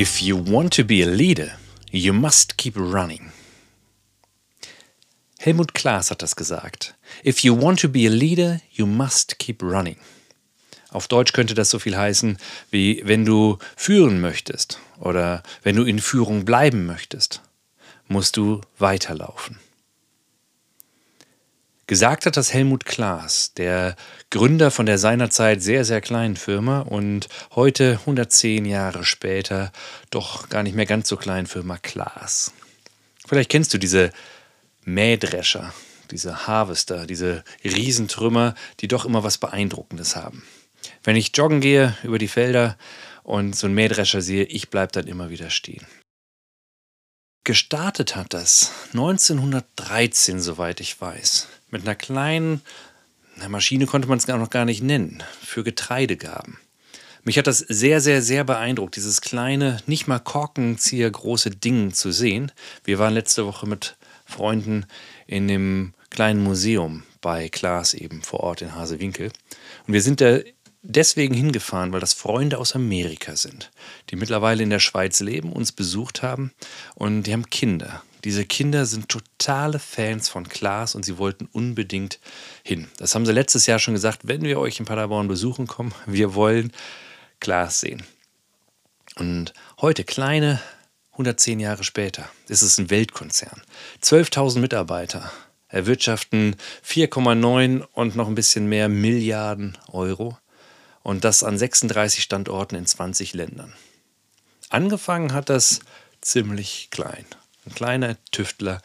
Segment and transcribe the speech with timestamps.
[0.00, 1.58] If you want to be a leader,
[1.90, 3.32] you must keep running.
[5.38, 6.94] Helmut Klaas hat das gesagt.
[7.22, 9.98] If you want to be a leader, you must keep running.
[10.88, 12.38] Auf Deutsch könnte das so viel heißen
[12.70, 17.42] wie wenn du führen möchtest oder wenn du in Führung bleiben möchtest,
[18.08, 19.58] musst du weiterlaufen.
[21.90, 23.96] Gesagt hat das Helmut Klaas, der
[24.30, 29.72] Gründer von der seinerzeit sehr, sehr kleinen Firma und heute 110 Jahre später
[30.08, 32.52] doch gar nicht mehr ganz so kleinen Firma Klaas.
[33.26, 34.12] Vielleicht kennst du diese
[34.84, 35.74] Mähdrescher,
[36.12, 40.44] diese Harvester, diese Riesentrümmer, die doch immer was Beeindruckendes haben.
[41.02, 42.78] Wenn ich joggen gehe über die Felder
[43.24, 45.84] und so einen Mähdrescher sehe, ich bleibe dann immer wieder stehen.
[47.42, 52.62] Gestartet hat das 1913, soweit ich weiß mit einer kleinen
[53.40, 56.58] eine Maschine konnte man es noch gar nicht nennen, für Getreidegaben.
[57.22, 62.12] Mich hat das sehr, sehr, sehr beeindruckt, dieses kleine, nicht mal Korkenzieher große Ding zu
[62.12, 62.52] sehen.
[62.84, 64.86] Wir waren letzte Woche mit Freunden
[65.26, 69.30] in dem kleinen Museum bei Klaas eben vor Ort in Hasewinkel.
[69.86, 70.38] Und wir sind da
[70.82, 73.70] deswegen hingefahren, weil das Freunde aus Amerika sind,
[74.10, 76.52] die mittlerweile in der Schweiz leben, uns besucht haben
[76.94, 78.02] und die haben Kinder.
[78.24, 82.20] Diese Kinder sind totale Fans von Klaas und sie wollten unbedingt
[82.62, 82.88] hin.
[82.98, 86.34] Das haben sie letztes Jahr schon gesagt, wenn wir euch in Paderborn besuchen kommen, wir
[86.34, 86.72] wollen
[87.40, 88.02] Klaas sehen.
[89.16, 90.60] Und heute, kleine
[91.12, 93.62] 110 Jahre später, ist es ein Weltkonzern.
[94.02, 95.30] 12.000 Mitarbeiter
[95.68, 96.56] erwirtschaften
[96.86, 100.38] 4,9 und noch ein bisschen mehr Milliarden Euro.
[101.02, 103.72] Und das an 36 Standorten in 20 Ländern.
[104.68, 105.80] Angefangen hat das
[106.20, 107.24] ziemlich klein.
[107.66, 108.80] Ein kleiner Tüftler,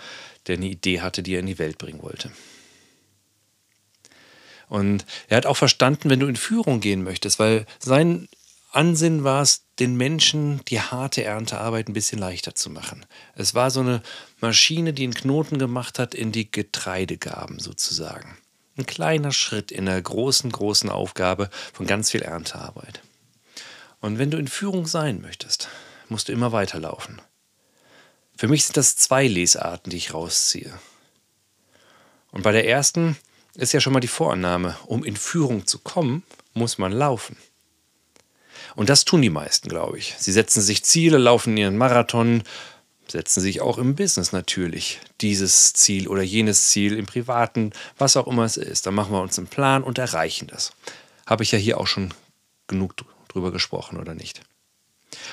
[0.48, 2.32] der eine Idee hatte, die er in die Welt bringen wollte.
[4.68, 8.28] Und er hat auch verstanden, wenn du in Führung gehen möchtest, weil sein
[8.72, 13.06] Ansinn war es, den Menschen die harte Erntearbeit ein bisschen leichter zu machen.
[13.36, 14.02] Es war so eine
[14.42, 18.38] Maschine, die einen Knoten gemacht hat in die Getreidegaben sozusagen.
[18.78, 23.02] Ein kleiner Schritt in einer großen, großen Aufgabe von ganz viel Erntearbeit.
[24.02, 25.70] Und wenn du in Führung sein möchtest,
[26.10, 27.22] musst du immer weiterlaufen.
[28.38, 30.74] Für mich sind das zwei Lesarten, die ich rausziehe.
[32.32, 33.18] Und bei der ersten
[33.54, 36.24] ist ja schon mal die Vorannahme, um in Führung zu kommen,
[36.54, 37.38] muss man laufen.
[38.76, 40.16] Und das tun die meisten, glaube ich.
[40.18, 42.44] Sie setzen sich Ziele, laufen ihren Marathon,
[43.08, 48.28] setzen sich auch im Business natürlich dieses Ziel oder jenes Ziel, im Privaten, was auch
[48.28, 48.86] immer es ist.
[48.86, 50.74] Dann machen wir uns einen Plan und erreichen das.
[51.26, 52.14] Habe ich ja hier auch schon
[52.68, 52.96] genug
[53.30, 54.42] drüber gesprochen, oder nicht?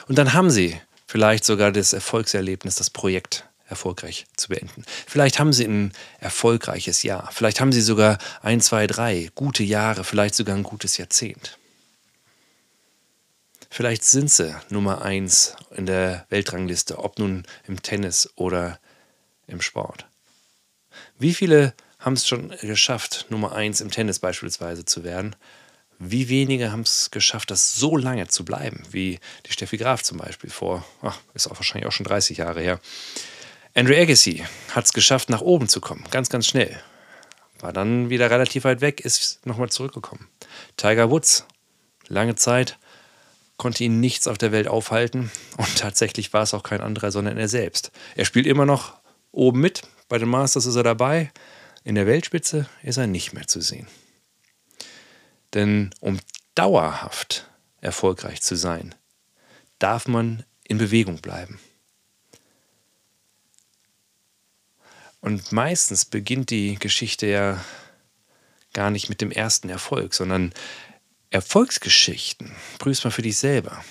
[0.07, 0.81] Und dann haben sie
[1.13, 4.83] vielleicht sogar das Erfolgserlebnis, das Projekt erfolgreich zu beenden.
[5.07, 7.29] Vielleicht haben Sie ein erfolgreiches Jahr.
[7.33, 11.59] Vielleicht haben Sie sogar ein, zwei, drei gute Jahre, vielleicht sogar ein gutes Jahrzehnt.
[13.69, 18.79] Vielleicht sind Sie Nummer eins in der Weltrangliste, ob nun im Tennis oder
[19.47, 20.07] im Sport.
[21.19, 25.37] Wie viele haben es schon geschafft, Nummer eins im Tennis beispielsweise zu werden?
[26.05, 30.19] Wie wenige haben es geschafft, das so lange zu bleiben, wie die Steffi Graf zum
[30.19, 32.81] Beispiel vor, ach, ist auch wahrscheinlich auch schon 30 Jahre her.
[33.75, 36.79] Andrew Agassi hat es geschafft, nach oben zu kommen, ganz, ganz schnell.
[37.61, 40.29] War dann wieder relativ weit weg, ist nochmal zurückgekommen.
[40.77, 41.47] Tiger Woods,
[42.09, 42.79] lange Zeit,
[43.57, 47.39] konnte ihn nichts auf der Welt aufhalten und tatsächlich war es auch kein anderer, sondern
[47.39, 47.93] er selbst.
[48.17, 48.95] Er spielt immer noch
[49.31, 51.31] oben mit, bei den Masters ist er dabei,
[51.85, 53.87] in der Weltspitze ist er nicht mehr zu sehen.
[55.55, 56.19] Denn um
[56.55, 57.47] dauerhaft
[57.81, 58.95] erfolgreich zu sein,
[59.79, 61.59] darf man in Bewegung bleiben.
[65.21, 67.65] Und meistens beginnt die Geschichte ja
[68.73, 70.53] gar nicht mit dem ersten Erfolg, sondern
[71.31, 73.85] Erfolgsgeschichten, prüfst mal für dich selber,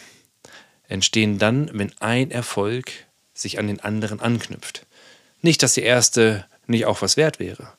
[0.87, 2.91] entstehen dann, wenn ein Erfolg
[3.33, 4.85] sich an den anderen anknüpft.
[5.41, 7.73] Nicht, dass der erste nicht auch was wert wäre,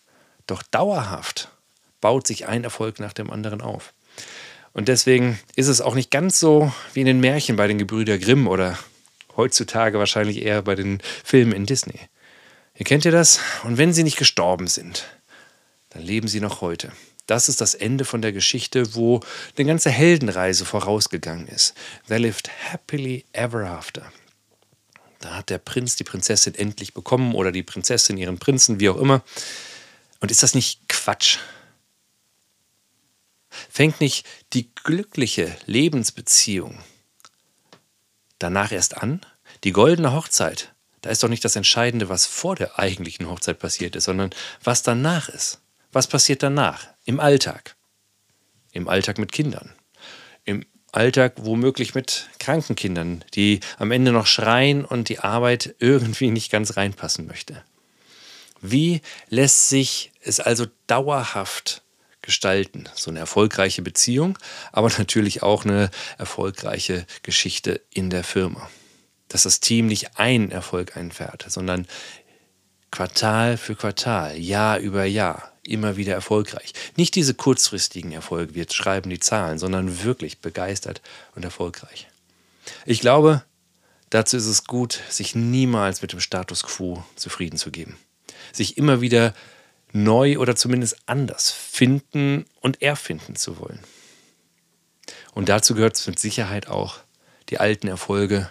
[0.46, 1.50] doch dauerhaft
[2.02, 3.94] baut sich ein Erfolg nach dem anderen auf.
[4.74, 8.18] Und deswegen ist es auch nicht ganz so wie in den Märchen bei den Gebrüder
[8.18, 8.78] Grimm oder
[9.36, 11.98] heutzutage wahrscheinlich eher bei den Filmen in Disney.
[12.76, 13.40] Ihr kennt ihr das?
[13.64, 15.06] Und wenn sie nicht gestorben sind,
[15.90, 16.92] dann leben sie noch heute.
[17.26, 19.20] Das ist das Ende von der Geschichte, wo
[19.56, 21.74] eine ganze Heldenreise vorausgegangen ist.
[22.08, 24.10] They lived happily ever after.
[25.20, 28.96] Da hat der Prinz die Prinzessin endlich bekommen oder die Prinzessin ihren Prinzen, wie auch
[28.96, 29.22] immer.
[30.20, 31.38] Und ist das nicht Quatsch?
[33.72, 36.78] Fängt nicht die glückliche Lebensbeziehung
[38.38, 39.22] danach erst an?
[39.64, 43.96] Die goldene Hochzeit, da ist doch nicht das Entscheidende, was vor der eigentlichen Hochzeit passiert
[43.96, 44.28] ist, sondern
[44.62, 45.62] was danach ist.
[45.90, 46.86] Was passiert danach?
[47.06, 47.74] Im Alltag.
[48.72, 49.72] Im Alltag mit Kindern.
[50.44, 56.30] Im Alltag womöglich mit kranken Kindern, die am Ende noch schreien und die Arbeit irgendwie
[56.30, 57.64] nicht ganz reinpassen möchte.
[58.60, 61.81] Wie lässt sich es also dauerhaft
[62.22, 62.88] gestalten?
[62.94, 64.38] So eine erfolgreiche Beziehung,
[64.72, 68.68] aber natürlich auch eine erfolgreiche Geschichte in der Firma.
[69.28, 71.86] Dass das Team nicht einen Erfolg einfährt, sondern
[72.90, 76.72] Quartal für Quartal, Jahr über Jahr immer wieder erfolgreich.
[76.96, 81.00] Nicht diese kurzfristigen Erfolge, wir schreiben die Zahlen, sondern wirklich begeistert
[81.34, 82.08] und erfolgreich.
[82.84, 83.42] Ich glaube,
[84.10, 87.96] dazu ist es gut, sich niemals mit dem Status quo zufrieden zu geben.
[88.52, 89.34] Sich immer wieder
[89.92, 93.80] neu oder zumindest anders finden und erfinden zu wollen.
[95.34, 96.98] Und dazu gehört es mit Sicherheit auch,
[97.48, 98.50] die alten Erfolge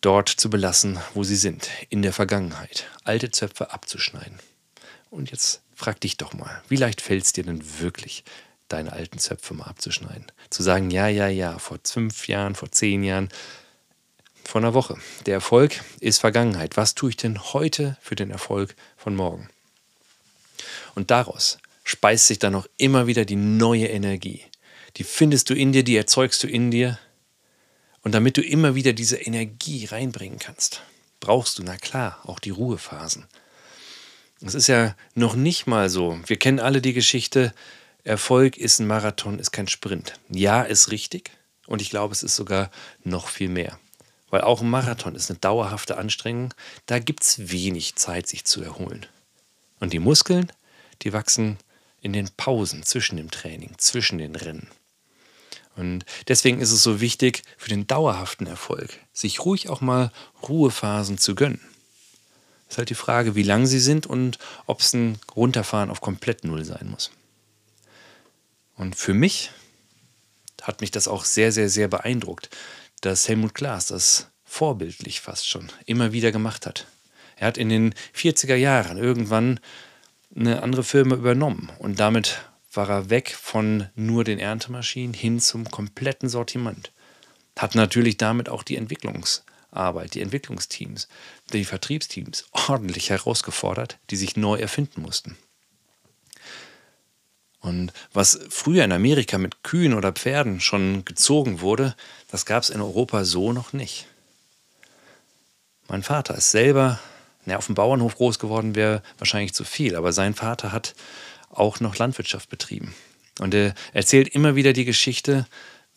[0.00, 4.38] dort zu belassen, wo sie sind, in der Vergangenheit, alte Zöpfe abzuschneiden.
[5.10, 8.24] Und jetzt frag dich doch mal, wie leicht fällt es dir denn wirklich,
[8.68, 10.26] deine alten Zöpfe mal abzuschneiden?
[10.50, 13.28] Zu sagen, ja, ja, ja, vor fünf Jahren, vor zehn Jahren,
[14.44, 14.98] vor einer Woche.
[15.26, 16.76] Der Erfolg ist Vergangenheit.
[16.76, 19.48] Was tue ich denn heute für den Erfolg von morgen?
[20.94, 24.42] Und daraus speist sich dann noch immer wieder die neue Energie.
[24.96, 26.98] Die findest du in dir, die erzeugst du in dir.
[28.02, 30.82] Und damit du immer wieder diese Energie reinbringen kannst,
[31.20, 33.26] brauchst du, na klar, auch die Ruhephasen.
[34.40, 36.18] Es ist ja noch nicht mal so.
[36.26, 37.54] Wir kennen alle die Geschichte,
[38.04, 40.20] Erfolg ist ein Marathon, ist kein Sprint.
[40.28, 41.30] Ja, ist richtig.
[41.66, 42.70] Und ich glaube, es ist sogar
[43.02, 43.78] noch viel mehr.
[44.28, 46.52] Weil auch ein Marathon ist eine dauerhafte Anstrengung.
[46.84, 49.06] Da gibt es wenig Zeit, sich zu erholen.
[49.80, 50.50] Und die Muskeln,
[51.02, 51.58] die wachsen
[52.00, 54.68] in den Pausen zwischen dem Training, zwischen den Rennen.
[55.76, 60.12] Und deswegen ist es so wichtig für den dauerhaften Erfolg, sich ruhig auch mal
[60.48, 61.60] Ruhephasen zu gönnen.
[62.68, 66.44] Ist halt die Frage, wie lang sie sind und ob es ein Runterfahren auf komplett
[66.44, 67.10] Null sein muss.
[68.76, 69.50] Und für mich
[70.62, 72.50] hat mich das auch sehr, sehr, sehr beeindruckt,
[73.00, 76.86] dass Helmut Klaas das vorbildlich fast schon immer wieder gemacht hat.
[77.36, 79.60] Er hat in den 40er Jahren irgendwann
[80.34, 82.42] eine andere Firma übernommen und damit
[82.72, 86.92] war er weg von nur den Erntemaschinen hin zum kompletten Sortiment.
[87.56, 91.08] Hat natürlich damit auch die Entwicklungsarbeit, die Entwicklungsteams,
[91.52, 95.36] die Vertriebsteams ordentlich herausgefordert, die sich neu erfinden mussten.
[97.60, 101.96] Und was früher in Amerika mit Kühen oder Pferden schon gezogen wurde,
[102.30, 104.06] das gab es in Europa so noch nicht.
[105.88, 106.98] Mein Vater ist selber
[107.46, 110.94] na, auf dem Bauernhof groß geworden, wäre wahrscheinlich zu viel, aber sein Vater hat
[111.50, 112.94] auch noch Landwirtschaft betrieben.
[113.40, 115.46] Und er erzählt immer wieder die Geschichte,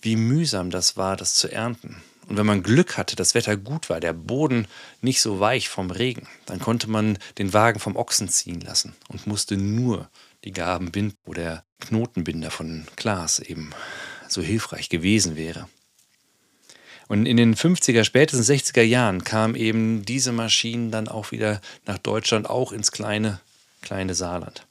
[0.01, 2.01] wie mühsam das war, das zu ernten.
[2.27, 4.67] Und wenn man Glück hatte, das Wetter gut war, der Boden
[5.01, 9.27] nicht so weich vom Regen, dann konnte man den Wagen vom Ochsen ziehen lassen und
[9.27, 10.09] musste nur
[10.43, 13.71] die Gaben binden, wo der Knotenbinder von Glas eben
[14.27, 15.69] so hilfreich gewesen wäre.
[17.07, 21.97] Und in den 50er, spätestens 60er Jahren kamen eben diese Maschinen dann auch wieder nach
[21.97, 23.39] Deutschland, auch ins kleine,
[23.81, 24.65] kleine Saarland.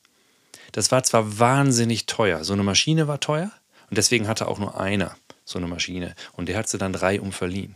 [0.73, 3.50] Das war zwar wahnsinnig teuer, so eine Maschine war teuer
[3.88, 7.21] und deswegen hatte auch nur einer so eine Maschine und der hat sie dann drei
[7.21, 7.75] umverliehen.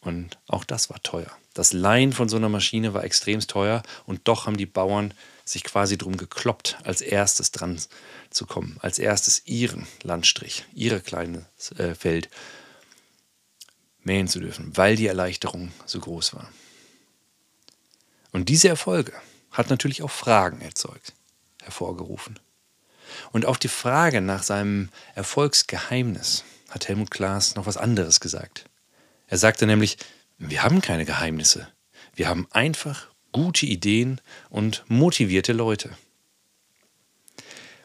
[0.00, 1.30] Und auch das war teuer.
[1.52, 5.12] Das Leihen von so einer Maschine war extremst teuer und doch haben die Bauern
[5.44, 7.78] sich quasi drum gekloppt, als erstes dran
[8.30, 11.44] zu kommen, als erstes ihren Landstrich, ihre kleine
[11.76, 12.30] äh, Feld
[14.02, 16.50] mähen zu dürfen, weil die Erleichterung so groß war.
[18.32, 19.12] Und diese Erfolge
[19.50, 21.12] hat natürlich auch Fragen erzeugt,
[21.62, 22.38] hervorgerufen.
[23.32, 28.64] Und auf die Frage nach seinem Erfolgsgeheimnis hat Helmut Klaas noch was anderes gesagt.
[29.26, 29.98] Er sagte nämlich,
[30.38, 31.68] wir haben keine Geheimnisse.
[32.14, 35.90] Wir haben einfach gute Ideen und motivierte Leute.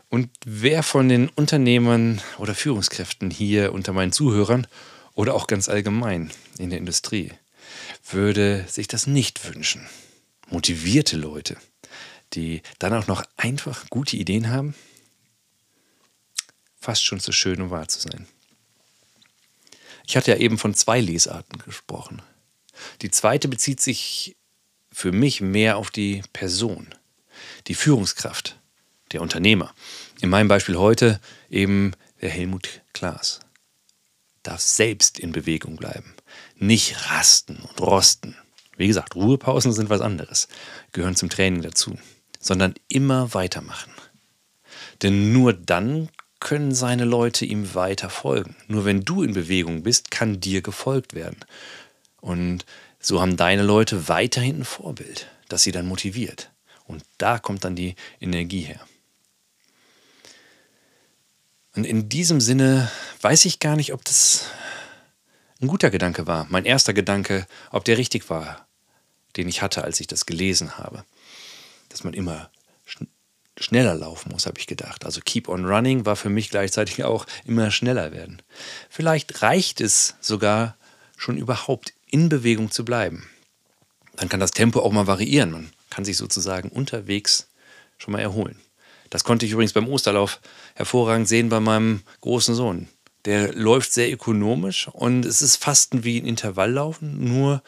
[0.10, 4.68] Und wer von den Unternehmern oder Führungskräften hier unter meinen Zuhörern
[5.16, 7.32] oder auch ganz allgemein in der Industrie
[8.10, 9.88] würde sich das nicht wünschen.
[10.50, 11.58] Motivierte Leute,
[12.34, 14.76] die dann auch noch einfach gute Ideen haben,
[16.80, 18.28] fast schon zu schön, um wahr zu sein.
[20.06, 22.22] Ich hatte ja eben von zwei Lesarten gesprochen.
[23.02, 24.36] Die zweite bezieht sich
[24.92, 26.94] für mich mehr auf die Person,
[27.68, 28.60] die Führungskraft,
[29.12, 29.74] der Unternehmer.
[30.22, 31.20] In meinem Beispiel heute
[31.50, 33.45] eben der Helmut Klaas.
[34.46, 36.14] Darf selbst in Bewegung bleiben.
[36.58, 38.36] Nicht rasten und rosten.
[38.78, 40.48] Wie gesagt, Ruhepausen sind was anderes,
[40.92, 41.98] gehören zum Training dazu,
[42.40, 43.92] sondern immer weitermachen.
[45.02, 46.10] Denn nur dann
[46.40, 48.56] können seine Leute ihm weiter folgen.
[48.68, 51.40] Nur wenn du in Bewegung bist, kann dir gefolgt werden.
[52.22, 52.68] Und
[53.00, 56.52] so haben deine Leute weiterhin ein Vorbild, das sie dann motiviert.
[56.86, 58.80] Und da kommt dann die Energie her.
[61.76, 62.92] Und in diesem Sinne
[63.26, 64.46] weiß ich gar nicht, ob das
[65.60, 66.46] ein guter Gedanke war.
[66.52, 68.68] Mein erster Gedanke, ob der richtig war,
[69.36, 71.06] den ich hatte, als ich das gelesen habe.
[71.90, 72.52] Dass man immer
[72.86, 73.08] schn
[73.58, 75.06] schneller laufen muss, habe ich gedacht.
[75.06, 78.44] Also Keep on Running war für mich gleichzeitig auch immer schneller werden.
[78.92, 80.78] Vielleicht reicht es sogar
[81.18, 83.28] schon überhaupt in Bewegung zu bleiben.
[84.18, 85.50] Dann kann das Tempo auch mal variieren.
[85.50, 87.48] Man kann sich sozusagen unterwegs
[87.98, 88.60] schon mal erholen.
[89.10, 90.40] Das konnte ich übrigens beim Osterlauf
[90.76, 92.88] hervorragend sehen bei meinem großen Sohn.
[93.26, 97.64] Der läuft sehr ökonomisch und es ist fast wie ein Intervalllaufen, nur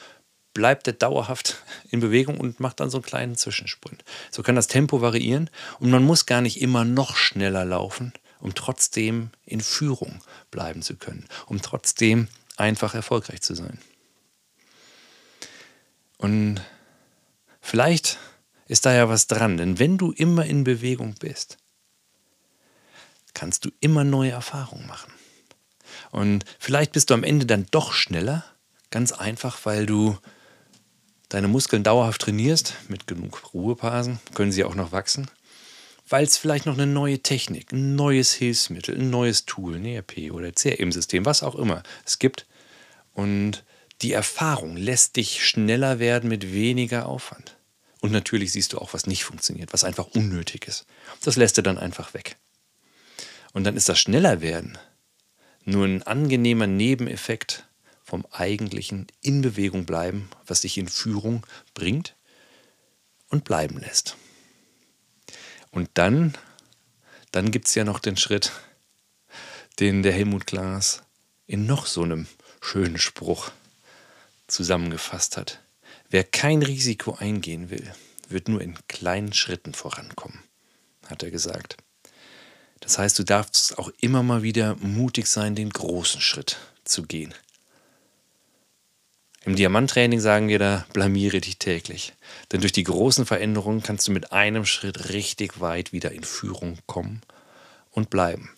[0.54, 4.04] bleibt er dauerhaft in Bewegung und macht dann so einen kleinen Zwischensprint.
[4.32, 5.50] So kann das Tempo variieren
[5.80, 10.22] und man muss gar nicht immer noch schneller laufen, um trotzdem in Führung
[10.52, 13.80] bleiben zu können, um trotzdem einfach erfolgreich zu sein.
[16.18, 16.62] Und
[17.62, 18.18] vielleicht
[18.68, 21.58] ist da ja was dran, denn wenn du immer in Bewegung bist,
[23.34, 25.17] kannst du immer neue Erfahrungen machen.
[26.12, 28.44] Und vielleicht bist du am Ende dann doch schneller,
[28.92, 30.18] ganz einfach, weil du
[31.30, 35.30] deine Muskeln dauerhaft trainierst, mit genug Ruhephasen, können sie auch noch wachsen,
[36.08, 40.32] weil es vielleicht noch eine neue Technik, ein neues Hilfsmittel, ein neues Tool, ein ERP
[40.32, 42.46] oder CRM-System, was auch immer es gibt.
[43.13, 43.63] Und
[44.01, 47.58] die Erfahrung lässt dich schneller werden mit weniger Aufwand.
[48.00, 50.86] Und natürlich siehst du auch, was nicht funktioniert, was einfach unnötig ist.
[51.24, 52.38] Das lässt du dann einfach weg.
[53.54, 54.77] Und dann ist das Schnellerwerden
[55.68, 57.66] nur ein angenehmer Nebeneffekt
[58.04, 62.16] vom eigentlichen in Bewegung bleiben, was dich in Führung bringt
[63.28, 64.16] und bleiben lässt.
[65.72, 66.38] Und dann,
[67.32, 68.54] dann gibt es ja noch den Schritt,
[69.80, 71.04] den der Helmut Klaas
[71.48, 72.28] in noch so einem
[72.62, 73.52] schönen Spruch
[74.48, 75.60] zusammengefasst hat.
[76.10, 77.94] Wer kein Risiko eingehen will,
[78.30, 80.40] wird nur in kleinen Schritten vorankommen,
[81.08, 81.76] hat er gesagt.
[82.79, 87.34] Das heißt, du darfst auch immer mal wieder mutig sein, den großen Schritt zu gehen.
[89.46, 92.13] Im Diamanttraining sagen wir da, blamiere dich täglich.
[92.51, 96.79] Denn durch die großen Veränderungen kannst du mit einem Schritt richtig weit wieder in Führung
[96.86, 97.22] kommen
[97.91, 98.50] und bleiben.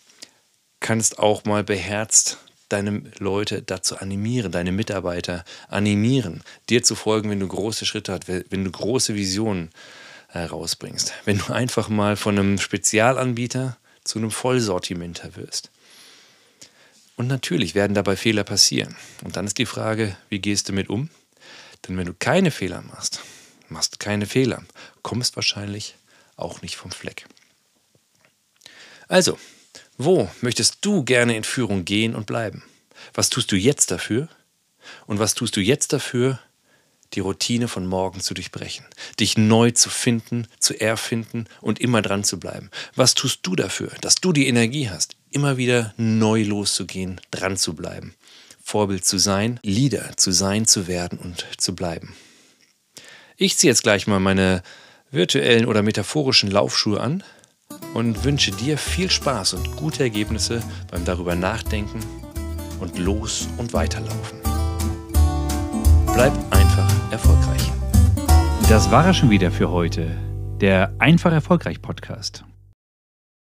[0.80, 7.40] Kannst auch mal beherzt deine Leute dazu animieren, deine Mitarbeiter animieren, dir zu folgen, wenn
[7.40, 9.70] du große Schritte hast, wenn du große Visionen
[10.28, 11.12] herausbringst.
[11.24, 13.76] Wenn du einfach mal von einem Spezialanbieter
[14.10, 15.70] zu einem Vollsortimenter wirst.
[17.16, 18.96] Und natürlich werden dabei Fehler passieren.
[19.22, 21.10] Und dann ist die Frage, wie gehst du mit um?
[21.86, 23.20] Denn wenn du keine Fehler machst,
[23.68, 24.64] machst keine Fehler,
[25.02, 25.94] kommst wahrscheinlich
[26.36, 27.26] auch nicht vom Fleck.
[29.06, 29.38] Also,
[29.96, 32.64] wo möchtest du gerne in Führung gehen und bleiben?
[33.14, 34.28] Was tust du jetzt dafür?
[35.06, 36.40] Und was tust du jetzt dafür,
[37.14, 38.84] die Routine von morgen zu durchbrechen,
[39.18, 42.70] dich neu zu finden, zu erfinden und immer dran zu bleiben?
[42.94, 47.74] Was tust du dafür, dass du die Energie hast, immer wieder neu loszugehen, dran zu
[47.74, 48.14] bleiben,
[48.62, 52.14] Vorbild zu sein, Leader zu sein, zu werden und zu bleiben?
[53.36, 54.62] Ich ziehe jetzt gleich mal meine
[55.10, 57.24] virtuellen oder metaphorischen Laufschuhe an
[57.94, 62.00] und wünsche dir viel Spaß und gute Ergebnisse beim darüber nachdenken
[62.80, 64.40] und los und weiterlaufen.
[66.12, 66.59] Bleib einfach
[67.10, 67.70] erfolgreich.
[68.68, 70.06] Das war er schon wieder für heute.
[70.60, 72.44] Der Einfach Erfolgreich Podcast.